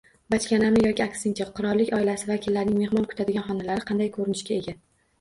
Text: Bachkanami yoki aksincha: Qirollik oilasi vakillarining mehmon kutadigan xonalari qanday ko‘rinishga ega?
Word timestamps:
Bachkanami 0.33 0.85
yoki 0.85 1.03
aksincha: 1.05 1.47
Qirollik 1.59 1.93
oilasi 1.99 2.31
vakillarining 2.33 2.81
mehmon 2.83 3.09
kutadigan 3.15 3.49
xonalari 3.53 3.89
qanday 3.93 4.15
ko‘rinishga 4.21 4.63
ega? 4.63 4.81